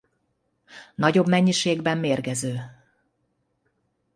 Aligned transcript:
Nagyobb 0.95 1.27
mennyiségben 1.27 1.97
mérgező. 1.97 2.59